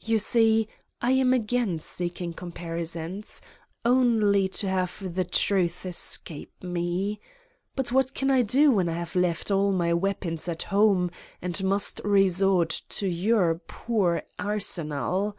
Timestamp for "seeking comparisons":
1.78-3.40